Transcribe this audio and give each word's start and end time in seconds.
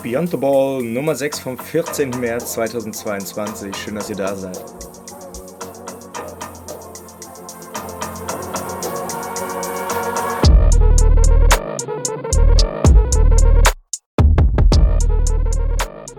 Beyond 0.00 0.30
the 0.30 0.36
Ball 0.36 0.80
Nummer 0.80 1.16
6 1.16 1.40
vom 1.40 1.58
14. 1.58 2.10
März 2.20 2.52
2022. 2.52 3.74
Schön, 3.74 3.96
dass 3.96 4.08
ihr 4.08 4.14
da 4.14 4.36
seid. 4.36 4.56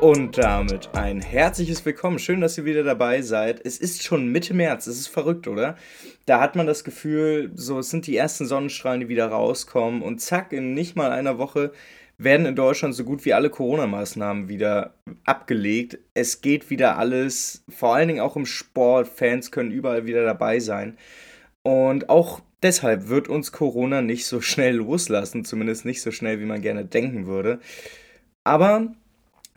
Und 0.02 0.38
damit 0.38 0.90
ein 0.94 1.22
herzliches 1.22 1.86
Willkommen. 1.86 2.20
Schön, 2.20 2.42
dass 2.42 2.58
ihr 2.58 2.66
wieder 2.66 2.84
dabei 2.84 3.22
seid. 3.22 3.66
Es 3.66 3.78
ist 3.78 4.04
schon 4.04 4.28
Mitte 4.28 4.54
März. 4.54 4.88
Es 4.88 5.00
ist 5.00 5.08
verrückt, 5.08 5.48
oder? 5.48 5.78
Da 6.26 6.42
hat 6.42 6.58
man 6.58 6.68
das 6.68 6.84
Gefühl, 6.84 7.52
so 7.56 7.80
es 7.80 7.90
sind 7.90 8.08
die 8.08 8.18
ersten 8.18 8.46
Sonnenstrahlen, 8.46 9.00
die 9.00 9.08
wieder 9.08 9.28
rauskommen 9.28 10.02
und 10.02 10.20
zack, 10.20 10.52
in 10.52 10.74
nicht 10.74 10.98
mal 10.98 11.12
einer 11.12 11.38
Woche 11.38 11.72
werden 12.20 12.46
in 12.46 12.56
Deutschland 12.56 12.94
so 12.94 13.06
gut 13.06 13.24
wie 13.26 13.34
alle 13.34 13.50
Corona-Maßnahmen 13.50 14.50
wieder 14.50 14.94
abgelegt. 15.26 15.98
Es 16.14 16.42
geht 16.42 16.70
wieder 16.70 16.98
alles, 16.98 17.64
vor 17.70 17.96
allen 17.96 18.10
Dingen 18.10 18.20
auch 18.20 18.36
im 18.36 18.46
Sport. 18.46 19.08
Fans 19.08 19.52
können 19.52 19.72
überall 19.72 20.06
wieder 20.06 20.24
dabei 20.24 20.60
sein. 20.60 20.98
Und 21.64 22.10
auch 22.10 22.42
deshalb 22.62 23.08
wird 23.08 23.30
uns 23.30 23.54
Corona 23.54 24.02
nicht 24.02 24.26
so 24.26 24.42
schnell 24.42 24.76
loslassen, 24.76 25.46
zumindest 25.46 25.86
nicht 25.86 26.02
so 26.02 26.12
schnell, 26.12 26.42
wie 26.42 26.46
man 26.46 26.62
gerne 26.62 26.84
denken 26.84 27.26
würde. 27.26 27.60
Aber 28.44 28.94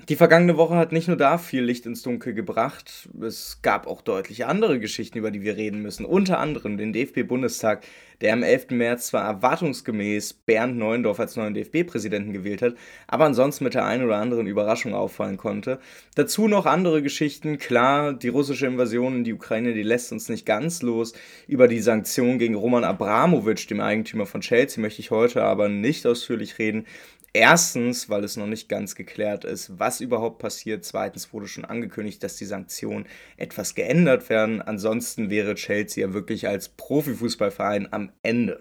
die 0.08 0.16
vergangene 0.16 0.56
Woche 0.56 0.74
hat 0.74 0.90
nicht 0.90 1.06
nur 1.06 1.16
da 1.16 1.38
viel 1.38 1.62
Licht 1.62 1.86
ins 1.86 2.02
Dunkel 2.02 2.34
gebracht, 2.34 3.08
es 3.20 3.60
gab 3.62 3.86
auch 3.86 4.00
deutlich 4.00 4.46
andere 4.46 4.80
Geschichten, 4.80 5.18
über 5.18 5.30
die 5.30 5.42
wir 5.42 5.56
reden 5.56 5.80
müssen. 5.80 6.04
Unter 6.04 6.38
anderem 6.38 6.76
den 6.76 6.92
DFB-Bundestag, 6.92 7.84
der 8.20 8.32
am 8.32 8.42
11. 8.42 8.70
März 8.70 9.08
zwar 9.08 9.24
erwartungsgemäß 9.24 10.32
Bernd 10.32 10.76
Neuendorf 10.76 11.20
als 11.20 11.36
neuen 11.36 11.54
DFB-Präsidenten 11.54 12.32
gewählt 12.32 12.62
hat, 12.62 12.74
aber 13.06 13.26
ansonsten 13.26 13.64
mit 13.64 13.74
der 13.74 13.84
einen 13.84 14.04
oder 14.04 14.16
anderen 14.16 14.46
Überraschung 14.46 14.94
auffallen 14.94 15.36
konnte. 15.36 15.78
Dazu 16.14 16.48
noch 16.48 16.66
andere 16.66 17.02
Geschichten. 17.02 17.58
Klar, 17.58 18.12
die 18.12 18.28
russische 18.28 18.66
Invasion 18.66 19.16
in 19.16 19.24
die 19.24 19.34
Ukraine, 19.34 19.72
die 19.72 19.82
lässt 19.82 20.10
uns 20.12 20.28
nicht 20.28 20.46
ganz 20.46 20.82
los. 20.82 21.12
Über 21.46 21.68
die 21.68 21.80
Sanktionen 21.80 22.38
gegen 22.38 22.54
Roman 22.54 22.84
Abramowitsch, 22.84 23.70
dem 23.70 23.80
Eigentümer 23.80 24.26
von 24.26 24.40
Chelsea, 24.40 24.80
möchte 24.80 25.00
ich 25.00 25.10
heute 25.10 25.44
aber 25.44 25.68
nicht 25.68 26.06
ausführlich 26.06 26.58
reden. 26.58 26.86
Erstens, 27.34 28.10
weil 28.10 28.24
es 28.24 28.36
noch 28.36 28.46
nicht 28.46 28.68
ganz 28.68 28.94
geklärt 28.94 29.44
ist, 29.44 29.78
was 29.78 30.02
überhaupt 30.02 30.38
passiert. 30.38 30.84
Zweitens 30.84 31.32
wurde 31.32 31.48
schon 31.48 31.64
angekündigt, 31.64 32.22
dass 32.22 32.36
die 32.36 32.44
Sanktionen 32.44 33.06
etwas 33.38 33.74
geändert 33.74 34.28
werden. 34.28 34.60
Ansonsten 34.60 35.30
wäre 35.30 35.54
Chelsea 35.54 36.06
ja 36.06 36.12
wirklich 36.12 36.46
als 36.46 36.68
Profifußballverein 36.68 37.90
am 37.90 38.12
Ende. 38.22 38.60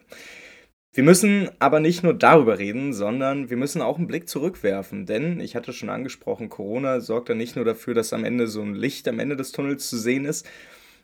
Wir 0.93 1.03
müssen 1.03 1.49
aber 1.59 1.81
nicht 1.81 2.03
nur 2.03 2.13
darüber 2.13 2.59
reden, 2.59 2.93
sondern 2.93 3.49
wir 3.49 3.57
müssen 3.57 3.81
auch 3.81 3.97
einen 3.97 4.07
Blick 4.07 4.29
zurückwerfen. 4.29 5.05
Denn 5.05 5.41
ich 5.41 5.55
hatte 5.55 5.73
schon 5.73 5.89
angesprochen, 5.89 6.47
Corona 6.47 7.01
sorgt 7.01 7.27
ja 7.27 7.35
nicht 7.35 7.57
nur 7.57 7.65
dafür, 7.65 7.93
dass 7.93 8.13
am 8.13 8.23
Ende 8.23 8.47
so 8.47 8.61
ein 8.61 8.75
Licht 8.75 9.07
am 9.09 9.19
Ende 9.19 9.35
des 9.35 9.51
Tunnels 9.51 9.89
zu 9.89 9.97
sehen 9.97 10.23
ist, 10.23 10.47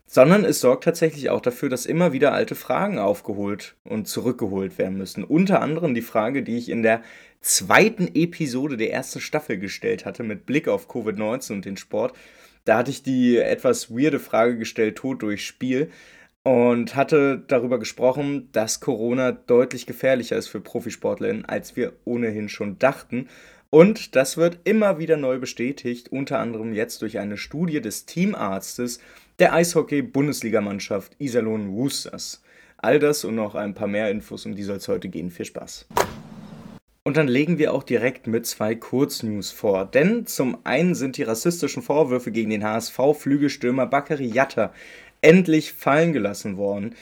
sondern 0.06 0.46
es 0.46 0.62
sorgt 0.62 0.86
tatsächlich 0.86 1.30
auch 1.30 1.42
dafür, 1.42 1.70
dass 1.70 1.86
immer 1.86 2.14
wieder 2.14 2.34
alte 2.34 2.56
Fragen 2.56 2.98
aufgeholt 2.98 3.76
und 3.84 4.08
zurückgeholt 4.08 4.78
werden 4.78 4.98
müssen. 4.98 5.24
Unter 5.24 5.62
anderem 5.62 5.94
die 5.94 6.02
Frage, 6.02 6.44
die 6.44 6.58
ich 6.58 6.70
in 6.70 6.82
der 6.82 7.02
zweiten 7.42 8.10
Episode 8.16 8.78
der 8.78 8.92
ersten 8.92 9.22
Staffel 9.22 9.58
gestellt 9.58 10.06
hatte 10.06 10.24
mit 10.24 10.46
Blick 10.46 10.68
auf 10.68 10.90
Covid-19 10.90 11.54
und 11.54 11.66
den 11.66 11.78
Sport. 11.78 12.16
Da 12.66 12.78
hatte 12.78 12.92
ich 12.92 13.04
die 13.04 13.38
etwas 13.38 13.90
weirde 13.92 14.20
Frage 14.20 14.58
gestellt, 14.58 14.98
Tod 14.98 15.22
durch 15.22 15.46
Spiel, 15.46 15.90
und 16.44 16.96
hatte 16.96 17.44
darüber 17.48 17.78
gesprochen, 17.78 18.50
dass 18.54 18.80
Corona 18.80 19.34
deutlich 19.34 19.86
gefährlicher 19.86 20.38
ist 20.38 20.48
für 20.48 20.62
Profisportlerinnen, 20.62 21.44
als 21.44 21.76
wir 21.76 21.94
ohnehin 22.06 22.48
schon 22.48 22.80
dachten. 22.80 23.28
Und 23.70 24.16
das 24.16 24.38
wird 24.38 24.60
immer 24.64 24.98
wieder 24.98 25.18
neu 25.18 25.40
bestätigt, 25.40 26.10
unter 26.10 26.40
anderem 26.40 26.74
jetzt 26.74 27.02
durch 27.02 27.20
eine 27.20 27.36
Studie 27.36 27.82
des 27.82 28.06
Teamarztes 28.06 29.00
der 29.40 29.54
Eishockey-Bundesligamannschaft 29.54 31.16
Iserlohn 31.20 31.68
Roosters. 31.70 32.42
All 32.78 33.00
das 33.00 33.26
und 33.26 33.36
noch 33.36 33.56
ein 33.56 33.74
paar 33.74 33.88
mehr 33.88 34.10
Infos, 34.10 34.46
um 34.46 34.56
die 34.56 34.64
soll 34.64 34.78
es 34.78 34.88
heute 34.88 35.10
gehen. 35.10 35.32
Viel 35.32 35.46
Spaß. 35.46 35.88
Und 37.08 37.16
dann 37.16 37.30
legen 37.30 37.58
wir 37.58 37.74
auch 37.74 37.84
direkt 37.84 38.28
mit 38.28 38.46
zwei 38.46 38.76
Kurznews 38.76 39.50
vor. 39.50 39.86
Denn 39.86 40.26
zum 40.26 40.58
einen 40.66 40.94
sind 40.94 41.16
die 41.16 41.24
rassistischen 41.24 41.82
Vorwürfe 41.82 42.34
gegen 42.34 42.50
den 42.50 42.66
HSV-Flügelstürmer 42.66 43.86
Bakary 43.86 44.26
Yatta 44.26 44.74
endlich 45.22 45.72
fallen 45.72 46.12
gelassen 46.12 46.58
worden. 46.58 46.96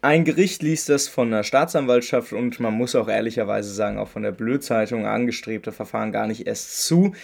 Ein 0.00 0.24
Gericht 0.24 0.64
ließ 0.64 0.86
das 0.86 1.06
von 1.06 1.30
der 1.30 1.44
Staatsanwaltschaft 1.44 2.32
und 2.32 2.58
man 2.58 2.74
muss 2.74 2.96
auch 2.96 3.06
ehrlicherweise 3.06 3.72
sagen, 3.72 3.98
auch 3.98 4.08
von 4.08 4.24
der 4.24 4.32
Blödzeitung 4.32 5.06
angestrebte 5.06 5.70
Verfahren 5.70 6.10
gar 6.10 6.26
nicht 6.26 6.48
erst 6.48 6.84
zu. 6.84 7.14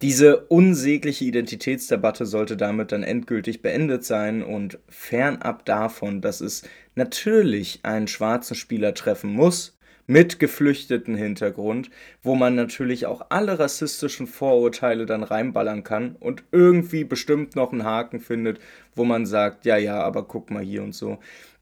Diese 0.00 0.46
unsägliche 0.46 1.24
Identitätsdebatte 1.24 2.26
sollte 2.26 2.56
damit 2.56 2.92
dann 2.92 3.02
endgültig 3.02 3.60
beendet 3.60 4.04
sein 4.04 4.44
und 4.44 4.78
fernab 4.88 5.64
davon, 5.64 6.20
dass 6.20 6.42
es 6.42 6.62
natürlich 6.94 7.80
einen 7.82 8.06
schwarzen 8.06 8.54
Spieler 8.54 8.94
treffen 8.94 9.32
muss, 9.32 9.77
mit 10.08 10.38
geflüchteten 10.38 11.14
Hintergrund, 11.14 11.90
wo 12.22 12.34
man 12.34 12.54
natürlich 12.54 13.06
auch 13.06 13.26
alle 13.28 13.58
rassistischen 13.58 14.26
Vorurteile 14.26 15.06
dann 15.06 15.22
reinballern 15.22 15.84
kann 15.84 16.16
und 16.18 16.42
irgendwie 16.50 17.04
bestimmt 17.04 17.54
noch 17.54 17.72
einen 17.72 17.84
Haken 17.84 18.18
findet, 18.18 18.58
wo 18.96 19.04
man 19.04 19.26
sagt, 19.26 19.66
ja, 19.66 19.76
ja, 19.76 20.02
aber 20.02 20.26
guck 20.26 20.50
mal 20.50 20.64
hier 20.64 20.82
und 20.82 20.94
so. 20.94 21.18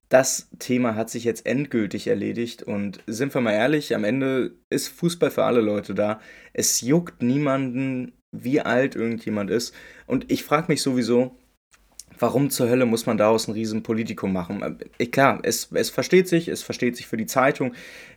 Das 0.09 0.49
Thema 0.61 0.95
hat 0.95 1.11
sich 1.11 1.25
jetzt 1.25 1.45
endgültig 1.45 2.07
erledigt 2.07 2.63
und 2.63 3.01
sind 3.09 3.35
wir 3.35 3.41
mal 3.41 3.53
ehrlich, 3.53 3.93
am 3.95 4.05
Ende 4.05 4.53
ist 4.71 4.89
Fußball 4.89 5.33
für 5.33 5.43
alle 5.43 5.61
Leute 5.61 5.95
da. 5.95 6.21
Es 6.53 6.81
juckt 6.81 7.23
niemanden, 7.23 8.13
wie 8.31 8.61
alt 8.61 8.95
irgendjemand 8.95 9.51
ist. 9.51 9.75
Und 10.07 10.31
ich 10.31 10.45
frage 10.45 10.67
mich 10.69 10.83
sowieso, 10.83 11.37
warum 12.19 12.51
zur 12.51 12.69
Hölle 12.69 12.87
muss 12.87 13.07
man 13.07 13.19
daraus 13.19 13.49
ein 13.49 13.53
Riesenpolitikum 13.53 14.33
machen? 14.33 14.79
Äh, 14.99 15.07
klar, 15.07 15.41
es, 15.43 15.71
es 15.73 15.91
versteht 15.91 16.29
sich, 16.29 16.49
es 16.49 16.63
versteht 16.63 16.97
sich 16.97 17.07
für 17.07 17.17
die 17.17 17.27
Zeitung, 17.27 17.75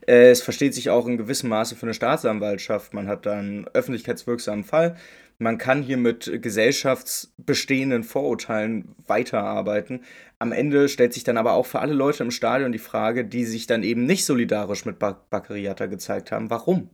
äh, 0.07 0.29
es 0.29 0.41
versteht 0.41 0.73
sich 0.73 0.89
auch 0.89 1.07
in 1.07 1.17
gewissem 1.17 1.49
Maße 1.49 1.75
für 1.75 1.83
eine 1.83 1.93
Staatsanwaltschaft. 1.93 2.93
Man 2.93 3.07
hat 3.07 3.25
da 3.25 3.33
einen 3.33 3.67
öffentlichkeitswirksamen 3.67 4.63
Fall. 4.63 4.95
Man 5.41 5.57
kann 5.57 5.81
hier 5.81 5.95
mit 5.95 6.41
gesellschaftsbestehenden 6.41 8.03
Vorurteilen 8.03 8.95
weiterarbeiten. 9.07 10.01
Am 10.37 10.51
Ende 10.51 10.89
stellt 10.89 11.13
sich 11.13 11.23
dann 11.23 11.37
aber 11.37 11.53
auch 11.53 11.65
für 11.65 11.79
alle 11.79 11.93
Leute 11.93 12.23
im 12.23 12.31
Stadion 12.31 12.73
die 12.73 12.77
Frage, 12.77 13.23
die 13.23 13.45
sich 13.45 13.65
dann 13.65 13.83
eben 13.83 14.05
nicht 14.05 14.25
solidarisch 14.25 14.83
mit 14.85 14.99
Bakariata 14.99 15.85
gezeigt 15.85 16.33
haben, 16.33 16.49
warum? 16.49 16.89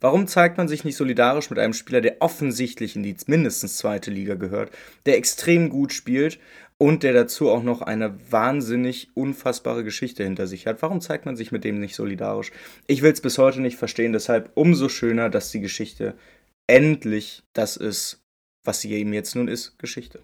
Warum 0.00 0.26
zeigt 0.26 0.56
man 0.56 0.68
sich 0.68 0.84
nicht 0.84 0.96
solidarisch 0.96 1.50
mit 1.50 1.58
einem 1.58 1.72
Spieler, 1.72 2.00
der 2.00 2.16
offensichtlich 2.20 2.96
in 2.96 3.02
die 3.02 3.16
mindestens 3.26 3.76
zweite 3.76 4.10
Liga 4.10 4.34
gehört, 4.34 4.70
der 5.06 5.16
extrem 5.16 5.68
gut 5.68 5.92
spielt 5.92 6.38
und 6.78 7.02
der 7.02 7.12
dazu 7.12 7.50
auch 7.50 7.62
noch 7.62 7.82
eine 7.82 8.14
wahnsinnig 8.30 9.10
unfassbare 9.14 9.84
Geschichte 9.84 10.24
hinter 10.24 10.46
sich 10.46 10.66
hat? 10.66 10.80
Warum 10.80 11.00
zeigt 11.00 11.26
man 11.26 11.36
sich 11.36 11.52
mit 11.52 11.64
dem 11.64 11.80
nicht 11.80 11.94
solidarisch? 11.94 12.52
Ich 12.86 13.02
will 13.02 13.12
es 13.12 13.20
bis 13.20 13.36
heute 13.38 13.60
nicht 13.60 13.76
verstehen, 13.76 14.12
deshalb 14.12 14.50
umso 14.54 14.88
schöner, 14.88 15.28
dass 15.28 15.50
die 15.50 15.60
Geschichte 15.60 16.14
endlich 16.66 17.42
das 17.52 17.76
ist, 17.76 18.22
was 18.64 18.80
sie 18.80 18.92
eben 18.92 19.12
jetzt 19.12 19.34
nun 19.34 19.48
ist, 19.48 19.78
Geschichte. 19.78 20.22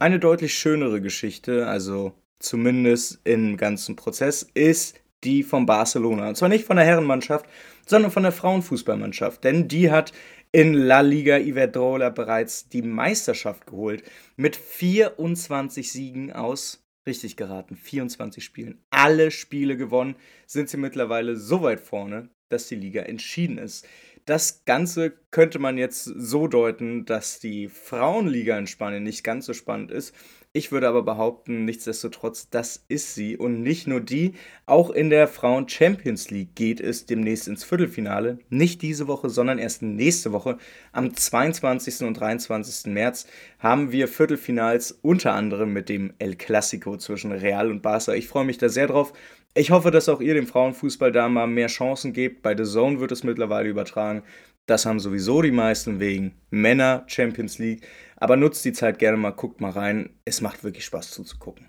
Eine 0.00 0.18
deutlich 0.18 0.54
schönere 0.54 1.00
Geschichte, 1.00 1.66
also 1.66 2.14
zumindest 2.40 3.20
im 3.24 3.56
ganzen 3.56 3.96
Prozess, 3.96 4.46
ist 4.54 5.00
die 5.22 5.42
von 5.42 5.66
Barcelona. 5.66 6.28
Und 6.28 6.36
zwar 6.36 6.48
nicht 6.48 6.64
von 6.64 6.76
der 6.76 6.84
Herrenmannschaft, 6.84 7.46
sondern 7.86 8.10
von 8.10 8.22
der 8.22 8.32
Frauenfußballmannschaft. 8.32 9.44
Denn 9.44 9.68
die 9.68 9.90
hat 9.90 10.12
in 10.52 10.74
La 10.74 11.00
Liga 11.00 11.38
Iberdrola 11.38 12.10
bereits 12.10 12.68
die 12.68 12.82
Meisterschaft 12.82 13.66
geholt. 13.66 14.04
Mit 14.36 14.54
24 14.54 15.90
Siegen 15.90 16.32
aus, 16.32 16.86
richtig 17.06 17.36
geraten, 17.36 17.76
24 17.76 18.44
Spielen. 18.44 18.78
Alle 18.90 19.30
Spiele 19.30 19.76
gewonnen, 19.76 20.16
sind 20.46 20.68
sie 20.68 20.76
mittlerweile 20.76 21.36
so 21.36 21.62
weit 21.62 21.80
vorne, 21.80 22.28
dass 22.50 22.68
die 22.68 22.76
Liga 22.76 23.02
entschieden 23.02 23.58
ist. 23.58 23.86
Das 24.26 24.64
Ganze 24.64 25.12
könnte 25.30 25.58
man 25.58 25.76
jetzt 25.76 26.04
so 26.04 26.46
deuten, 26.48 27.04
dass 27.04 27.40
die 27.40 27.68
Frauenliga 27.68 28.56
in 28.56 28.66
Spanien 28.66 29.02
nicht 29.02 29.22
ganz 29.22 29.44
so 29.44 29.52
spannend 29.52 29.90
ist, 29.90 30.14
ich 30.56 30.70
würde 30.70 30.86
aber 30.86 31.02
behaupten, 31.02 31.64
nichtsdestotrotz, 31.64 32.48
das 32.48 32.84
ist 32.86 33.16
sie. 33.16 33.36
Und 33.36 33.60
nicht 33.60 33.88
nur 33.88 34.00
die, 34.00 34.34
auch 34.66 34.90
in 34.90 35.10
der 35.10 35.26
Frauen 35.26 35.68
Champions 35.68 36.30
League 36.30 36.54
geht 36.54 36.78
es 36.78 37.06
demnächst 37.06 37.48
ins 37.48 37.64
Viertelfinale. 37.64 38.38
Nicht 38.50 38.80
diese 38.80 39.08
Woche, 39.08 39.30
sondern 39.30 39.58
erst 39.58 39.82
nächste 39.82 40.30
Woche. 40.30 40.58
Am 40.92 41.12
22. 41.12 42.06
und 42.06 42.14
23. 42.20 42.92
März 42.92 43.26
haben 43.58 43.90
wir 43.90 44.06
Viertelfinals 44.06 44.92
unter 45.02 45.34
anderem 45.34 45.72
mit 45.72 45.88
dem 45.88 46.14
El 46.20 46.36
Clasico 46.36 46.96
zwischen 46.98 47.32
Real 47.32 47.68
und 47.68 47.82
Barca. 47.82 48.14
Ich 48.14 48.28
freue 48.28 48.44
mich 48.44 48.58
da 48.58 48.68
sehr 48.68 48.86
drauf. 48.86 49.12
Ich 49.56 49.72
hoffe, 49.72 49.90
dass 49.90 50.08
auch 50.08 50.20
ihr 50.20 50.34
dem 50.34 50.46
Frauenfußball 50.46 51.10
da 51.10 51.28
mal 51.28 51.48
mehr 51.48 51.66
Chancen 51.66 52.12
gebt. 52.12 52.42
Bei 52.42 52.56
The 52.56 52.62
Zone 52.62 53.00
wird 53.00 53.10
es 53.10 53.24
mittlerweile 53.24 53.68
übertragen. 53.68 54.22
Das 54.66 54.86
haben 54.86 54.98
sowieso 54.98 55.42
die 55.42 55.50
meisten 55.50 56.00
wegen 56.00 56.32
Männer 56.50 57.04
Champions 57.06 57.58
League. 57.58 57.86
Aber 58.16 58.36
nutzt 58.36 58.64
die 58.64 58.72
Zeit 58.72 58.98
gerne 58.98 59.18
mal, 59.18 59.32
guckt 59.32 59.60
mal 59.60 59.70
rein. 59.70 60.10
Es 60.24 60.40
macht 60.40 60.64
wirklich 60.64 60.86
Spaß 60.86 61.10
zuzugucken. 61.10 61.66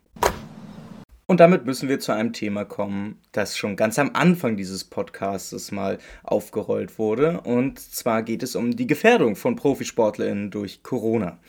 Und 1.27 1.39
damit 1.39 1.65
müssen 1.65 1.89
wir 1.89 1.99
zu 1.99 2.11
einem 2.11 2.33
Thema 2.33 2.65
kommen, 2.65 3.19
das 3.31 3.57
schon 3.57 3.75
ganz 3.75 3.97
am 3.97 4.11
Anfang 4.13 4.57
dieses 4.57 4.83
Podcasts 4.83 5.71
mal 5.71 5.97
aufgerollt 6.23 6.99
wurde. 6.99 7.41
Und 7.41 7.79
zwar 7.79 8.21
geht 8.21 8.43
es 8.43 8.55
um 8.55 8.75
die 8.75 8.85
Gefährdung 8.85 9.35
von 9.35 9.55
ProfisportlerInnen 9.55 10.51
durch 10.51 10.83
Corona. 10.83 11.39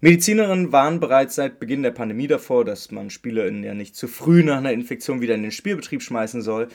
Medizinerinnen 0.00 0.70
waren 0.70 1.00
bereits 1.00 1.34
seit 1.34 1.58
Beginn 1.58 1.82
der 1.82 1.90
Pandemie 1.90 2.28
davor, 2.28 2.64
dass 2.64 2.92
man 2.92 3.10
SpielerInnen 3.10 3.64
ja 3.64 3.74
nicht 3.74 3.96
zu 3.96 4.06
früh 4.06 4.44
nach 4.44 4.58
einer 4.58 4.72
Infektion 4.72 5.20
wieder 5.20 5.34
in 5.34 5.42
den 5.42 5.50
Spielbetrieb 5.50 6.02
schmeißen 6.02 6.40
soll. 6.40 6.68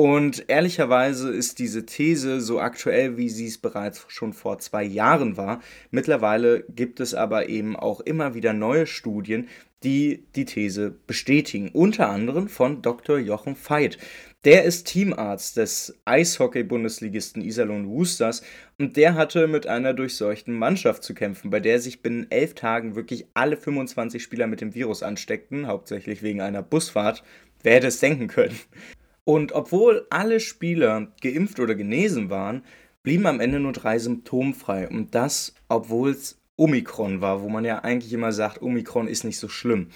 Und 0.00 0.48
ehrlicherweise 0.48 1.28
ist 1.30 1.58
diese 1.58 1.84
These 1.84 2.40
so 2.40 2.58
aktuell, 2.58 3.18
wie 3.18 3.28
sie 3.28 3.48
es 3.48 3.58
bereits 3.58 4.06
schon 4.08 4.32
vor 4.32 4.58
zwei 4.58 4.82
Jahren 4.82 5.36
war. 5.36 5.60
Mittlerweile 5.90 6.64
gibt 6.70 7.00
es 7.00 7.12
aber 7.12 7.50
eben 7.50 7.76
auch 7.76 8.00
immer 8.00 8.32
wieder 8.32 8.54
neue 8.54 8.86
Studien, 8.86 9.50
die 9.82 10.24
die 10.36 10.46
These 10.46 10.94
bestätigen. 11.06 11.68
Unter 11.74 12.08
anderem 12.08 12.48
von 12.48 12.80
Dr. 12.80 13.18
Jochen 13.18 13.54
Veit. 13.62 13.98
Der 14.46 14.64
ist 14.64 14.86
Teamarzt 14.86 15.58
des 15.58 16.00
Eishockey-Bundesligisten 16.06 17.42
Iserlohn 17.42 17.84
Roosters 17.84 18.40
und 18.78 18.96
der 18.96 19.16
hatte 19.16 19.48
mit 19.48 19.66
einer 19.66 19.92
durchseuchten 19.92 20.54
Mannschaft 20.54 21.04
zu 21.04 21.12
kämpfen, 21.12 21.50
bei 21.50 21.60
der 21.60 21.78
sich 21.78 22.00
binnen 22.00 22.26
elf 22.30 22.54
Tagen 22.54 22.94
wirklich 22.94 23.26
alle 23.34 23.58
25 23.58 24.22
Spieler 24.22 24.46
mit 24.46 24.62
dem 24.62 24.74
Virus 24.74 25.02
ansteckten, 25.02 25.66
hauptsächlich 25.66 26.22
wegen 26.22 26.40
einer 26.40 26.62
Busfahrt. 26.62 27.22
Wer 27.62 27.74
hätte 27.74 27.88
es 27.88 28.00
denken 28.00 28.28
können? 28.28 28.58
Und 29.24 29.52
obwohl 29.52 30.06
alle 30.10 30.40
Spieler 30.40 31.08
geimpft 31.20 31.60
oder 31.60 31.74
genesen 31.74 32.30
waren, 32.30 32.62
blieben 33.02 33.26
am 33.26 33.40
Ende 33.40 33.60
nur 33.60 33.72
drei 33.72 33.98
symptomfrei. 33.98 34.88
Und 34.88 35.14
das, 35.14 35.54
obwohl 35.68 36.10
es 36.10 36.40
Omikron 36.56 37.20
war, 37.20 37.42
wo 37.42 37.48
man 37.48 37.64
ja 37.64 37.78
eigentlich 37.78 38.12
immer 38.12 38.32
sagt, 38.32 38.60
Omikron 38.60 39.08
ist 39.08 39.24
nicht 39.24 39.38
so 39.38 39.48
schlimm. 39.48 39.88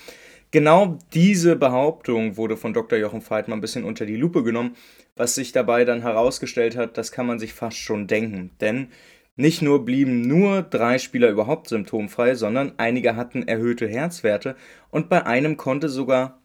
Genau 0.50 0.98
diese 1.12 1.56
Behauptung 1.56 2.36
wurde 2.36 2.56
von 2.56 2.72
Dr. 2.72 2.98
Jochen 2.98 3.28
Veit 3.28 3.48
ein 3.48 3.60
bisschen 3.60 3.84
unter 3.84 4.06
die 4.06 4.16
Lupe 4.16 4.44
genommen, 4.44 4.76
was 5.16 5.34
sich 5.34 5.52
dabei 5.52 5.84
dann 5.84 6.02
herausgestellt 6.02 6.76
hat, 6.76 6.96
das 6.96 7.12
kann 7.12 7.26
man 7.26 7.38
sich 7.38 7.52
fast 7.52 7.76
schon 7.76 8.06
denken. 8.06 8.52
Denn 8.60 8.88
nicht 9.36 9.62
nur 9.62 9.84
blieben 9.84 10.20
nur 10.20 10.62
drei 10.62 10.98
Spieler 10.98 11.28
überhaupt 11.28 11.68
symptomfrei, 11.68 12.36
sondern 12.36 12.72
einige 12.76 13.16
hatten 13.16 13.48
erhöhte 13.48 13.88
Herzwerte 13.88 14.54
und 14.90 15.08
bei 15.08 15.26
einem 15.26 15.56
konnte 15.56 15.88
sogar 15.88 16.43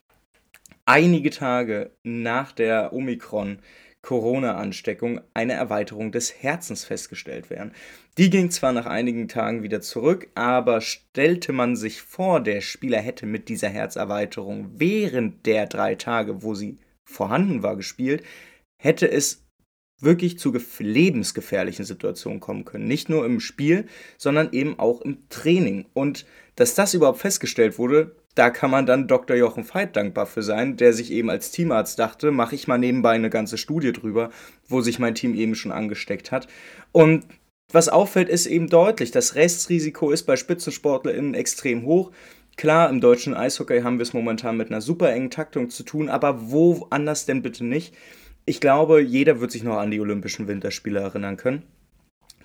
einige 0.90 1.30
Tage 1.30 1.92
nach 2.02 2.52
der 2.52 2.94
Omikron 2.94 3.60
Corona-Ansteckung 4.02 5.22
eine 5.36 5.54
Erweiterung 5.54 6.12
des 6.12 6.42
Herzens 6.42 6.84
festgestellt 6.84 7.52
werden. 7.52 7.74
Die 8.18 8.32
ging 8.32 8.50
zwar 8.50 8.74
nach 8.74 8.88
einigen 8.88 9.28
Tagen 9.28 9.62
wieder 9.62 9.82
zurück, 9.82 10.30
aber 10.34 10.82
stellte 10.82 11.54
man 11.54 11.76
sich 11.76 12.02
vor, 12.02 12.40
der 12.40 12.62
Spieler 12.62 13.02
hätte 13.02 13.28
mit 13.28 13.50
dieser 13.50 13.70
Herzerweiterung 13.70 14.72
während 14.80 15.46
der 15.46 15.68
drei 15.68 15.94
Tage, 15.94 16.42
wo 16.42 16.56
sie 16.56 16.80
vorhanden 17.06 17.62
war, 17.62 17.76
gespielt, 17.76 18.24
hätte 18.82 19.12
es 19.12 19.46
wirklich 20.02 20.40
zu 20.40 20.58
lebensgefährlichen 20.80 21.86
Situationen 21.86 22.40
kommen 22.40 22.66
können. 22.66 22.88
Nicht 22.88 23.10
nur 23.10 23.26
im 23.26 23.40
Spiel, 23.40 23.86
sondern 24.18 24.54
eben 24.54 24.80
auch 24.80 25.02
im 25.02 25.30
Training. 25.30 25.86
Und 25.94 26.26
dass 26.56 26.74
das 26.74 26.96
überhaupt 26.96 27.20
festgestellt 27.20 27.78
wurde, 27.78 28.16
da 28.40 28.50
kann 28.50 28.72
man 28.72 28.86
dann 28.86 29.10
Dr. 29.10 29.36
Jochen 29.36 29.66
Veit 29.68 29.98
dankbar 29.98 30.26
für 30.26 30.42
sein, 30.42 30.78
der 30.78 30.94
sich 30.94 31.12
eben 31.12 31.30
als 31.30 31.52
Teamarzt 31.52 32.00
dachte, 32.00 32.32
mache 32.32 32.56
ich 32.56 32.70
mal 32.70 32.78
nebenbei 32.78 33.12
eine 33.12 33.30
ganze 33.30 33.58
Studie 33.58 33.92
drüber, 33.92 34.30
wo 34.66 34.80
sich 34.80 34.98
mein 34.98 35.14
Team 35.14 35.36
eben 35.36 35.56
schon 35.56 35.74
angesteckt 35.74 36.32
hat. 36.32 36.48
Und 36.94 37.26
was 37.74 37.90
auffällt, 37.90 38.30
ist 38.30 38.46
eben 38.46 38.70
deutlich, 38.70 39.12
das 39.12 39.36
Restrisiko 39.36 40.10
ist 40.12 40.24
bei 40.24 40.38
SpitzensportlerInnen 40.38 41.34
extrem 41.34 41.84
hoch. 41.84 42.12
Klar, 42.56 42.90
im 42.90 43.02
deutschen 43.02 43.34
Eishockey 43.34 43.82
haben 43.82 43.98
wir 43.98 44.04
es 44.04 44.14
momentan 44.14 44.56
mit 44.56 44.70
einer 44.70 44.80
super 44.80 45.12
engen 45.12 45.32
Taktung 45.32 45.70
zu 45.70 45.84
tun, 45.84 46.08
aber 46.08 46.50
wo 46.50 46.88
anders 46.92 47.26
denn 47.26 47.42
bitte 47.42 47.66
nicht? 47.66 47.94
Ich 48.46 48.62
glaube, 48.62 49.02
jeder 49.02 49.42
wird 49.42 49.52
sich 49.52 49.64
noch 49.64 49.78
an 49.78 49.92
die 49.92 50.00
Olympischen 50.00 50.48
Winterspiele 50.48 51.02
erinnern 51.02 51.36
können. 51.36 51.64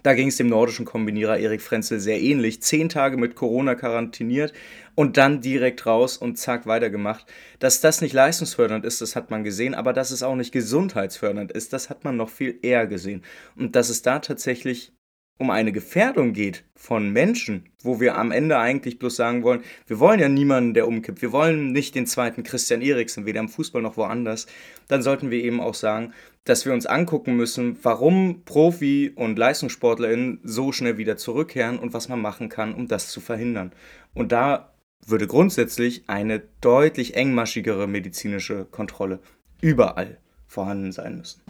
Da 0.05 0.13
ging 0.13 0.29
es 0.29 0.37
dem 0.37 0.49
nordischen 0.49 0.85
Kombinierer 0.85 1.39
Erik 1.39 1.63
Frenzel 1.63 1.99
sehr 1.99 2.21
ähnlich. 2.21 2.61
Zehn 2.61 2.91
Tage 2.91 3.17
mit 3.17 3.37
Corona 3.37 3.75
quarantiniert 3.75 4.53
und 4.95 5.17
dann 5.17 5.41
direkt 5.41 5.87
raus 5.87 6.19
und 6.19 6.37
zack 6.37 6.67
weitergemacht. 6.67 7.25
Dass 7.59 7.81
das 7.81 8.03
nicht 8.03 8.13
leistungsfördernd 8.13 8.85
ist, 8.85 9.01
das 9.01 9.17
hat 9.17 9.31
man 9.31 9.45
gesehen, 9.45 9.75
aber 9.75 9.95
dass 9.95 10.11
es 10.11 10.23
auch 10.23 10.37
nicht 10.37 10.53
gesundheitsfördernd 10.53 11.53
ist, 11.53 11.73
das 11.73 11.89
hat 11.89 12.05
man 12.05 12.19
noch 12.19 12.29
viel 12.29 12.59
eher 12.61 12.87
gesehen. 12.87 13.23
Und 13.57 13.77
dass 13.77 13.89
es 13.89 14.03
da 14.03 14.19
tatsächlich 14.19 14.93
um 15.37 15.51
eine 15.51 15.73
Gefährdung 15.73 16.33
geht 16.33 16.65
von 16.77 17.11
Menschen, 17.11 17.65
wo 17.83 18.01
wir 18.01 18.17
am 18.17 18.31
Ende 18.31 18.59
eigentlich 18.59 18.99
bloß 18.99 19.17
sagen 19.17 19.43
wollen, 19.43 19.63
wir 19.87 19.99
wollen 19.99 20.21
ja 20.21 20.29
niemanden, 20.29 20.75
der 20.75 20.87
umkippt, 20.87 21.23
wir 21.23 21.33
wollen 21.33 21.73
nicht 21.73 21.95
den 21.95 22.07
zweiten 22.07 22.45
Christian 22.45 22.83
Eriksen, 22.83 23.27
weder 23.27 23.41
im 23.41 23.49
Fußball 23.49 23.83
noch 23.83 23.97
woanders, 23.97 24.47
dann 24.89 25.03
sollten 25.03 25.31
wir 25.31 25.43
eben 25.43 25.61
auch 25.61 25.75
sagen, 25.75 26.13
dass 26.45 26.67
wir 26.67 26.73
uns 26.73 26.87
angucken 26.87 27.37
müssen, 27.37 27.79
warum 27.83 28.45
Profi- 28.45 29.13
und 29.15 29.39
LeistungssportlerInnen 29.39 30.41
so 30.45 30.73
schnell 30.73 30.99
wieder 30.99 31.17
zurückkehren 31.17 31.79
und 31.79 31.95
was 31.95 32.09
man 32.09 32.21
machen 32.21 32.49
kann, 32.49 32.75
um 32.75 32.87
das 32.87 33.09
zu 33.09 33.21
verhindern. 33.21 33.73
Und 34.13 34.31
da 34.31 34.75
würde 35.07 35.27
grundsätzlich 35.27 36.05
eine 36.07 36.43
deutlich 36.61 37.15
engmaschigere 37.15 37.89
medizinische 37.89 38.67
Kontrolle 38.67 39.21
überall 39.61 40.19
vorhanden 40.47 40.93
sein 40.93 41.19
müssen. 41.19 41.43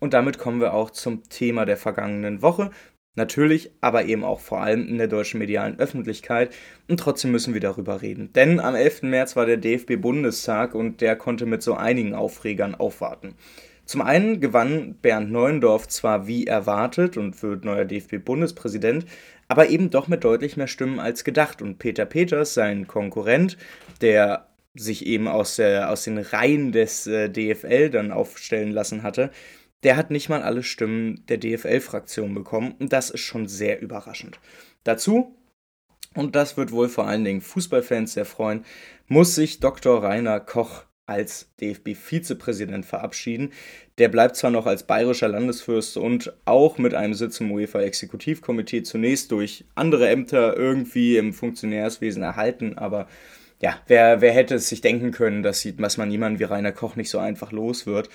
Und 0.00 0.14
damit 0.14 0.38
kommen 0.38 0.60
wir 0.60 0.74
auch 0.74 0.90
zum 0.90 1.28
Thema 1.28 1.64
der 1.64 1.76
vergangenen 1.76 2.42
Woche. 2.42 2.70
Natürlich, 3.16 3.72
aber 3.80 4.04
eben 4.04 4.24
auch 4.24 4.40
vor 4.40 4.60
allem 4.60 4.88
in 4.88 4.98
der 4.98 5.08
deutschen 5.08 5.38
medialen 5.38 5.78
Öffentlichkeit. 5.78 6.54
Und 6.88 6.98
trotzdem 6.98 7.32
müssen 7.32 7.54
wir 7.54 7.60
darüber 7.60 8.02
reden. 8.02 8.32
Denn 8.32 8.60
am 8.60 8.74
11. 8.74 9.02
März 9.02 9.36
war 9.36 9.46
der 9.46 9.56
DFB-Bundestag 9.56 10.74
und 10.74 11.00
der 11.00 11.16
konnte 11.16 11.44
mit 11.44 11.62
so 11.62 11.74
einigen 11.74 12.14
Aufregern 12.14 12.74
aufwarten. 12.74 13.34
Zum 13.84 14.02
einen 14.02 14.40
gewann 14.40 14.94
Bernd 15.02 15.32
Neuendorf 15.32 15.88
zwar 15.88 16.28
wie 16.28 16.46
erwartet 16.46 17.16
und 17.16 17.42
wird 17.42 17.64
neuer 17.64 17.84
DFB-Bundespräsident, 17.84 19.04
aber 19.48 19.68
eben 19.68 19.90
doch 19.90 20.06
mit 20.06 20.22
deutlich 20.22 20.56
mehr 20.56 20.68
Stimmen 20.68 21.00
als 21.00 21.24
gedacht. 21.24 21.60
Und 21.60 21.80
Peter 21.80 22.06
Peters, 22.06 22.54
sein 22.54 22.86
Konkurrent, 22.86 23.58
der 24.00 24.46
sich 24.74 25.04
eben 25.06 25.26
aus, 25.26 25.56
der, 25.56 25.90
aus 25.90 26.04
den 26.04 26.18
Reihen 26.18 26.70
des 26.70 27.08
äh, 27.08 27.28
DFL 27.28 27.90
dann 27.90 28.12
aufstellen 28.12 28.70
lassen 28.70 29.02
hatte, 29.02 29.30
der 29.82 29.96
hat 29.96 30.10
nicht 30.10 30.28
mal 30.28 30.42
alle 30.42 30.62
Stimmen 30.62 31.24
der 31.28 31.38
DFL-Fraktion 31.38 32.34
bekommen 32.34 32.74
und 32.78 32.92
das 32.92 33.10
ist 33.10 33.20
schon 33.20 33.46
sehr 33.46 33.80
überraschend. 33.80 34.38
Dazu, 34.84 35.36
und 36.14 36.34
das 36.34 36.56
wird 36.56 36.72
wohl 36.72 36.88
vor 36.88 37.06
allen 37.06 37.24
Dingen 37.24 37.40
Fußballfans 37.40 38.14
sehr 38.14 38.24
freuen, 38.26 38.64
muss 39.06 39.34
sich 39.34 39.60
Dr. 39.60 40.02
Rainer 40.02 40.40
Koch 40.40 40.84
als 41.06 41.48
DFB-Vizepräsident 41.60 42.86
verabschieden. 42.86 43.52
Der 43.98 44.08
bleibt 44.08 44.36
zwar 44.36 44.52
noch 44.52 44.66
als 44.66 44.84
bayerischer 44.84 45.26
Landesfürst 45.26 45.96
und 45.96 46.32
auch 46.44 46.78
mit 46.78 46.94
einem 46.94 47.14
Sitz 47.14 47.40
im 47.40 47.50
UEFA-Exekutivkomitee 47.50 48.84
zunächst 48.84 49.32
durch 49.32 49.64
andere 49.74 50.08
Ämter 50.08 50.56
irgendwie 50.56 51.16
im 51.16 51.32
Funktionärswesen 51.32 52.22
erhalten, 52.22 52.78
aber 52.78 53.08
ja, 53.60 53.78
wer, 53.86 54.20
wer 54.20 54.32
hätte 54.32 54.54
es 54.54 54.68
sich 54.68 54.80
denken 54.80 55.10
können, 55.12 55.42
dass, 55.42 55.66
dass 55.76 55.96
man 55.96 56.10
jemanden 56.10 56.38
wie 56.38 56.44
Rainer 56.44 56.72
Koch 56.72 56.96
nicht 56.96 57.10
so 57.10 57.18
einfach 57.18 57.52
los 57.52 57.86
wird. 57.86 58.08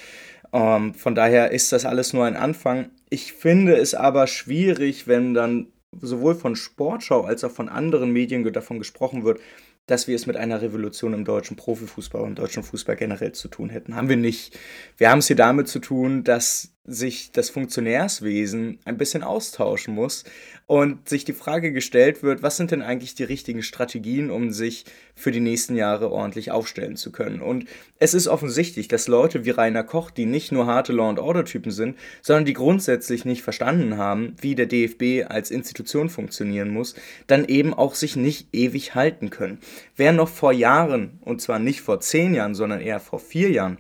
Ähm, 0.52 0.94
von 0.94 1.16
daher 1.16 1.52
ist 1.52 1.72
das 1.72 1.86
alles 1.86 2.14
nur 2.14 2.25
ein 2.25 2.36
Anfang. 2.36 2.90
Ich 3.10 3.34
finde 3.34 3.75
es 3.75 3.94
aber 3.94 4.28
schwierig, 4.28 5.08
wenn 5.08 5.34
dann 5.34 5.68
sowohl 6.02 6.36
von 6.36 6.56
Sportschau 6.56 7.22
als 7.22 7.44
auch 7.44 7.52
von 7.52 7.70
anderen 7.70 8.12
Medien 8.12 8.52
davon 8.52 8.80
gesprochen 8.80 9.24
wird, 9.24 9.40
dass 9.86 10.08
wir 10.08 10.16
es 10.16 10.25
mit 10.25 10.36
einer 10.36 10.62
Revolution 10.62 11.14
im 11.14 11.25
deutschen 11.25 11.58
Profifußball 11.58 12.22
und 12.22 12.40
deutschen 12.40 12.64
Fußball 12.64 12.96
generell 12.96 13.34
zu 13.34 13.48
tun 13.48 13.70
hätten. 13.70 13.96
Haben 13.96 14.10
wir 14.10 14.18
nicht. 14.18 14.58
Wir 14.98 15.12
haben 15.12 15.20
es 15.20 15.28
hier 15.28 15.36
damit 15.36 15.68
zu 15.68 15.80
tun, 15.80 16.24
dass 16.24 16.75
sich 16.88 17.32
das 17.32 17.50
Funktionärswesen 17.50 18.80
ein 18.86 18.98
bisschen 18.98 19.24
austauschen 19.24 19.94
muss 19.96 20.24
und 20.68 21.10
sich 21.10 21.25
die 21.25 21.34
Frage 21.34 21.72
gestellt 21.72 22.24
wird, 22.24 22.44
was 22.44 22.58
sind 22.58 22.72
denn 22.72 22.82
eigentlich 22.82 23.15
die 23.15 23.24
richtigen 23.24 23.63
Strategien, 23.63 24.30
um 24.30 24.51
sich 24.51 24.86
für 25.15 25.32
die 25.32 25.39
nächsten 25.39 25.75
Jahre 25.75 26.12
ordentlich 26.12 26.51
aufstellen 26.51 26.96
zu 26.96 27.12
können. 27.12 27.42
Und 27.42 27.65
es 28.00 28.13
ist 28.13 28.27
offensichtlich, 28.27 28.88
dass 28.88 29.08
Leute 29.08 29.46
wie 29.46 29.51
Rainer 29.51 29.84
Koch, 29.84 30.12
die 30.12 30.25
nicht 30.25 30.51
nur 30.51 30.65
harte 30.68 30.94
Law-and-Order-Typen 30.94 31.72
sind, 31.72 31.98
sondern 32.22 32.46
die 32.46 32.54
grundsätzlich 32.54 33.25
nicht 33.25 33.42
verstanden 33.42 33.98
haben, 33.98 34.36
wie 34.42 34.56
der 34.56 34.65
DFB 34.65 35.30
als 35.30 35.51
Institution 35.51 36.10
funktionieren 36.10 36.70
muss, 36.70 36.96
dann 37.27 37.46
eben 37.46 37.74
auch 37.74 37.96
sich 37.96 38.15
nicht 38.15 38.50
ewig 38.54 38.96
halten 38.96 39.30
können. 39.30 39.60
Wer 39.96 40.12
noch 40.12 40.30
vor 40.30 40.51
Jahren, 40.51 41.20
und 41.22 41.42
zwar 41.42 41.60
nicht 41.60 41.82
vor 41.82 42.00
zehn 42.00 42.36
Jahren, 42.36 42.56
sondern 42.56 42.82
eher 42.82 43.00
vor 43.00 43.20
vier 43.20 43.50
Jahren, 43.51 43.77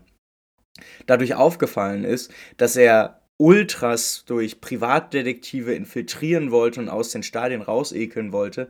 dadurch 1.05 1.35
aufgefallen 1.35 2.03
ist, 2.03 2.31
dass 2.57 2.75
er 2.75 3.21
Ultras 3.37 4.23
durch 4.25 4.61
Privatdetektive 4.61 5.73
infiltrieren 5.73 6.51
wollte 6.51 6.79
und 6.79 6.89
aus 6.89 7.09
den 7.09 7.23
Stadien 7.23 7.61
rausekeln 7.61 8.31
wollte, 8.31 8.69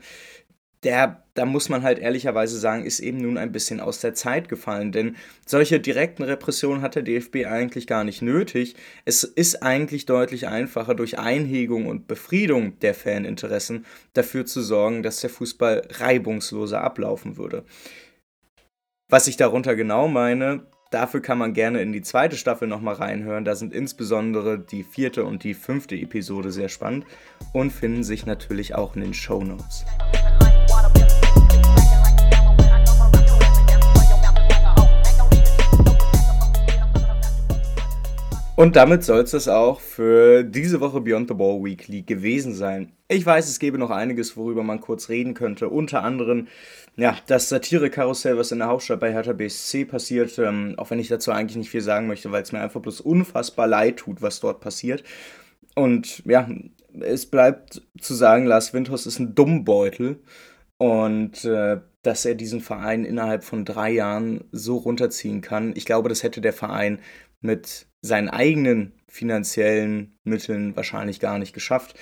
der, 0.86 1.24
da 1.34 1.46
muss 1.46 1.68
man 1.68 1.82
halt 1.82 1.98
ehrlicherweise 1.98 2.60
sagen, 2.60 2.86
ist 2.86 3.00
eben 3.00 3.18
nun 3.18 3.40
ein 3.40 3.52
bisschen 3.52 3.80
aus 3.80 4.00
der 4.00 4.14
Zeit 4.14 4.50
gefallen. 4.50 4.92
Denn 4.92 5.16
solche 5.46 5.80
direkten 5.80 6.22
Repressionen 6.22 6.84
hat 6.84 6.94
der 6.94 7.02
DFB 7.02 7.48
eigentlich 7.48 7.88
gar 7.88 8.04
nicht 8.04 8.22
nötig. 8.22 8.76
Es 9.04 9.24
ist 9.24 9.64
eigentlich 9.64 10.06
deutlich 10.06 10.48
einfacher, 10.48 10.94
durch 10.94 11.18
Einhegung 11.18 11.88
und 11.88 12.08
Befriedung 12.08 12.80
der 12.80 12.94
Faninteressen 12.94 13.86
dafür 14.14 14.46
zu 14.46 14.62
sorgen, 14.62 15.02
dass 15.02 15.22
der 15.22 15.32
Fußball 15.32 15.88
reibungsloser 15.90 16.82
ablaufen 16.82 17.36
würde. 17.36 17.66
Was 19.10 19.28
ich 19.28 19.38
darunter 19.38 19.76
genau 19.76 20.08
meine, 20.08 20.68
dafür 20.96 21.22
kann 21.22 21.38
man 21.38 21.54
gerne 21.54 21.82
in 21.82 21.92
die 21.92 22.02
zweite 22.02 22.38
Staffel 22.38 22.70
nochmal 22.70 22.96
reinhören. 22.96 23.44
Da 23.44 23.56
sind 23.56 23.74
insbesondere 23.74 24.58
die 24.58 24.84
vierte 24.84 25.25
und 25.25 25.44
die 25.44 25.54
fünfte 25.54 25.96
Episode 25.96 26.52
sehr 26.52 26.70
spannend 26.70 27.06
und 27.52 27.72
finden 27.72 28.06
sich 28.06 28.25
natürlich 28.25 28.75
auch 28.75 28.96
in 28.96 29.02
den 29.02 29.14
Show 29.14 29.44
Notes. 29.44 29.86
Und 38.56 38.78
damit 38.78 39.04
soll 39.04 39.20
es 39.20 39.48
auch 39.50 39.82
für 39.82 40.44
diese 40.44 40.80
Woche 40.80 41.02
Beyond 41.02 41.28
the 41.28 41.34
Ball 41.34 41.62
Weekly 41.62 42.04
gewesen 42.04 42.54
sein. 42.54 42.94
Ich 43.10 43.26
weiß, 43.26 43.50
es 43.50 43.60
gäbe 43.60 43.78
noch 43.78 43.90
einiges, 43.90 44.38
worüber 44.38 44.64
man 44.64 44.80
kurz 44.80 45.10
reden 45.10 45.34
könnte. 45.34 45.68
Unter 45.68 46.04
anderem, 46.04 46.48
ja, 46.96 47.18
das 47.28 47.50
Satire-Karussell, 47.50 48.38
was 48.38 48.54
in 48.54 48.60
der 48.60 48.70
Hauptstadt 48.70 49.02
bei 49.02 49.12
Hertha 49.12 49.34
BSC 49.34 49.84
passiert. 49.84 50.40
Ähm, 50.40 50.76
auch 50.78 50.90
wenn 50.90 51.00
ich 51.00 51.10
dazu 51.10 51.32
eigentlich 51.32 51.58
nicht 51.58 51.70
viel 51.70 51.82
sagen 51.82 52.08
möchte, 52.08 52.32
weil 52.32 52.44
es 52.44 52.54
mir 52.54 52.62
einfach 52.62 52.82
bloß 52.82 53.02
unfassbar 53.02 53.68
leid 53.68 53.98
tut, 53.98 54.22
was 54.22 54.40
dort 54.40 54.62
passiert. 54.62 55.04
Und 55.76 56.24
ja, 56.26 56.48
es 57.02 57.26
bleibt 57.26 57.82
zu 58.00 58.14
sagen, 58.14 58.46
Lars 58.46 58.74
Windhorst 58.74 59.06
ist 59.06 59.20
ein 59.20 59.36
Dummbeutel. 59.36 60.22
Und 60.78 61.44
äh, 61.44 61.82
dass 62.04 62.24
er 62.24 62.36
diesen 62.36 62.62
Verein 62.62 63.04
innerhalb 63.04 63.44
von 63.44 63.66
drei 63.66 63.92
Jahren 63.92 64.46
so 64.52 64.78
runterziehen 64.78 65.42
kann. 65.42 65.74
Ich 65.76 65.86
glaube, 65.86 66.08
das 66.08 66.24
hätte 66.24 66.40
der 66.40 66.54
Verein 66.54 67.00
mit 67.42 67.88
seinen 68.06 68.30
eigenen 68.30 68.94
finanziellen 69.08 70.18
Mitteln 70.24 70.76
wahrscheinlich 70.76 71.20
gar 71.20 71.40
nicht 71.40 71.54
geschafft. 71.54 71.96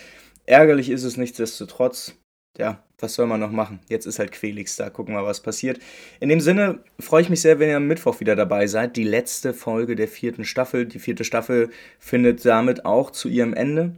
Ärgerlich 0.45 0.89
ist 0.89 1.03
es 1.03 1.17
nichtsdestotrotz. 1.17 2.15
Ja, 2.57 2.83
was 2.99 3.15
soll 3.15 3.25
man 3.25 3.39
noch 3.39 3.51
machen? 3.51 3.79
Jetzt 3.89 4.05
ist 4.05 4.19
halt 4.19 4.31
Quelix 4.31 4.75
da. 4.75 4.89
Gucken 4.89 5.15
wir 5.15 5.21
mal, 5.21 5.27
was 5.27 5.41
passiert. 5.41 5.79
In 6.19 6.29
dem 6.29 6.39
Sinne 6.39 6.83
freue 6.99 7.21
ich 7.21 7.29
mich 7.29 7.41
sehr, 7.41 7.59
wenn 7.59 7.69
ihr 7.69 7.77
am 7.77 7.87
Mittwoch 7.87 8.19
wieder 8.19 8.35
dabei 8.35 8.67
seid. 8.67 8.95
Die 8.95 9.03
letzte 9.03 9.53
Folge 9.53 9.95
der 9.95 10.07
vierten 10.07 10.45
Staffel. 10.45 10.85
Die 10.85 10.99
vierte 10.99 11.23
Staffel 11.23 11.71
findet 11.99 12.45
damit 12.45 12.85
auch 12.85 13.09
zu 13.11 13.27
ihrem 13.27 13.53
Ende. 13.53 13.95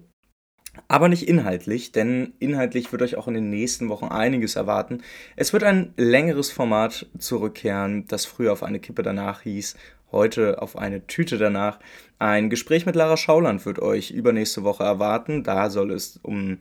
Aber 0.88 1.08
nicht 1.08 1.28
inhaltlich, 1.28 1.92
denn 1.92 2.34
inhaltlich 2.40 2.92
wird 2.92 3.02
euch 3.02 3.16
auch 3.16 3.28
in 3.28 3.34
den 3.34 3.50
nächsten 3.50 3.90
Wochen 3.90 4.06
einiges 4.06 4.56
erwarten. 4.56 5.02
Es 5.36 5.54
wird 5.54 5.64
ein 5.64 5.94
längeres 5.96 6.52
Format 6.52 7.08
zurückkehren, 7.18 8.08
das 8.08 8.26
früher 8.26 8.52
auf 8.52 8.64
eine 8.64 8.80
Kippe 8.80 9.02
danach 9.02 9.42
hieß 9.42 9.76
heute 10.15 10.62
auf 10.63 10.75
eine 10.77 11.05
Tüte 11.05 11.38
danach. 11.38 11.79
Ein 12.17 12.50
Gespräch 12.50 12.88
mit 12.88 12.95
Lara 12.95 13.17
Schauland 13.17 13.65
wird 13.67 13.77
euch 13.79 14.10
übernächste 14.10 14.63
Woche 14.63 14.84
erwarten. 14.84 15.43
Da 15.43 15.69
soll 15.69 15.91
es 15.91 16.17
um 16.24 16.57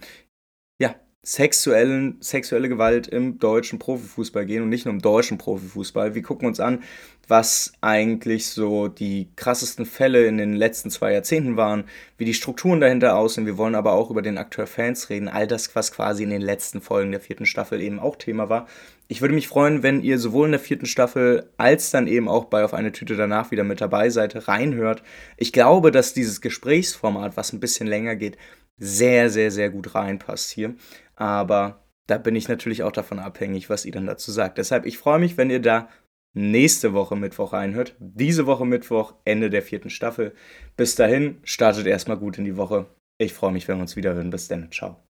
ja, 0.78 0.94
sexuellen, 1.22 2.18
sexuelle 2.20 2.68
Gewalt 2.68 3.06
im 3.06 3.38
deutschen 3.38 3.78
Profifußball 3.78 4.44
gehen 4.44 4.62
und 4.62 4.68
nicht 4.68 4.84
nur 4.84 4.92
im 4.92 5.00
deutschen 5.00 5.38
Profifußball. 5.38 6.14
Wir 6.14 6.22
gucken 6.22 6.48
uns 6.48 6.60
an, 6.60 6.82
was 7.28 7.72
eigentlich 7.80 8.46
so 8.46 8.88
die 8.88 9.28
krassesten 9.36 9.86
Fälle 9.86 10.26
in 10.26 10.36
den 10.36 10.54
letzten 10.54 10.90
zwei 10.90 11.12
Jahrzehnten 11.12 11.56
waren, 11.56 11.84
wie 12.18 12.24
die 12.26 12.34
Strukturen 12.34 12.80
dahinter 12.80 13.16
aussehen. 13.16 13.46
Wir 13.46 13.56
wollen 13.56 13.74
aber 13.74 13.92
auch 13.92 14.10
über 14.10 14.20
den 14.20 14.36
Akteur 14.36 14.66
Fans 14.66 15.08
reden, 15.08 15.28
all 15.28 15.46
das, 15.46 15.74
was 15.74 15.92
quasi 15.92 16.24
in 16.24 16.30
den 16.30 16.42
letzten 16.42 16.82
Folgen 16.82 17.12
der 17.12 17.20
vierten 17.20 17.46
Staffel 17.46 17.80
eben 17.80 18.00
auch 18.00 18.16
Thema 18.16 18.48
war. 18.48 18.66
Ich 19.06 19.20
würde 19.20 19.34
mich 19.34 19.48
freuen, 19.48 19.82
wenn 19.82 20.02
ihr 20.02 20.18
sowohl 20.18 20.46
in 20.46 20.52
der 20.52 20.60
vierten 20.60 20.86
Staffel 20.86 21.50
als 21.58 21.90
dann 21.90 22.06
eben 22.06 22.28
auch 22.28 22.46
bei 22.46 22.64
Auf 22.64 22.72
eine 22.72 22.92
Tüte 22.92 23.16
danach 23.16 23.50
wieder 23.50 23.64
mit 23.64 23.80
dabei 23.80 24.08
seid, 24.08 24.48
reinhört. 24.48 25.02
Ich 25.36 25.52
glaube, 25.52 25.90
dass 25.90 26.14
dieses 26.14 26.40
Gesprächsformat, 26.40 27.36
was 27.36 27.52
ein 27.52 27.60
bisschen 27.60 27.86
länger 27.86 28.16
geht, 28.16 28.38
sehr, 28.78 29.30
sehr, 29.30 29.50
sehr 29.50 29.70
gut 29.70 29.94
reinpasst 29.94 30.50
hier. 30.50 30.74
Aber 31.16 31.84
da 32.06 32.18
bin 32.18 32.34
ich 32.34 32.48
natürlich 32.48 32.82
auch 32.82 32.92
davon 32.92 33.18
abhängig, 33.18 33.70
was 33.70 33.84
ihr 33.84 33.92
dann 33.92 34.06
dazu 34.06 34.32
sagt. 34.32 34.58
Deshalb, 34.58 34.86
ich 34.86 34.98
freue 34.98 35.18
mich, 35.18 35.36
wenn 35.36 35.50
ihr 35.50 35.60
da 35.60 35.88
nächste 36.32 36.92
Woche 36.92 37.16
Mittwoch 37.16 37.52
reinhört. 37.52 37.94
Diese 37.98 38.46
Woche 38.46 38.66
Mittwoch, 38.66 39.14
Ende 39.24 39.50
der 39.50 39.62
vierten 39.62 39.90
Staffel. 39.90 40.34
Bis 40.76 40.96
dahin, 40.96 41.38
startet 41.44 41.86
erstmal 41.86 42.18
gut 42.18 42.38
in 42.38 42.44
die 42.44 42.56
Woche. 42.56 42.86
Ich 43.18 43.32
freue 43.32 43.52
mich, 43.52 43.68
wenn 43.68 43.76
wir 43.78 43.82
uns 43.82 43.96
wieder 43.96 44.14
hören. 44.14 44.30
Bis 44.30 44.48
dann. 44.48 44.70
Ciao. 44.72 45.03